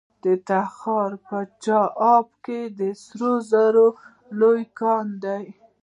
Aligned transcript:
د 0.23 0.25
تخار 0.49 1.11
په 1.27 1.37
چاه 1.63 1.87
اب 2.15 2.27
کې 2.45 2.61
د 2.79 2.81
سرو 3.03 3.33
زرو 3.51 3.87
لوی 4.39 4.61
کان 4.79 5.07
دی. 5.23 5.43